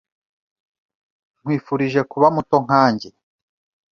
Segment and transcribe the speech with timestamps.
[1.41, 3.09] Nkwifurije kuba muto nkanjye.